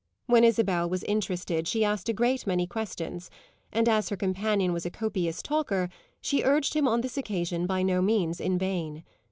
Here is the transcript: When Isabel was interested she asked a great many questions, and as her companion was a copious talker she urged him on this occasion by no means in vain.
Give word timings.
When 0.25 0.43
Isabel 0.43 0.89
was 0.89 1.03
interested 1.03 1.67
she 1.67 1.85
asked 1.85 2.09
a 2.09 2.13
great 2.13 2.47
many 2.47 2.65
questions, 2.65 3.29
and 3.71 3.87
as 3.87 4.09
her 4.09 4.17
companion 4.17 4.73
was 4.73 4.83
a 4.83 4.89
copious 4.89 5.43
talker 5.43 5.89
she 6.21 6.41
urged 6.43 6.73
him 6.73 6.87
on 6.87 7.01
this 7.01 7.17
occasion 7.17 7.67
by 7.67 7.83
no 7.83 8.01
means 8.01 8.41
in 8.41 8.57
vain. 8.57 9.03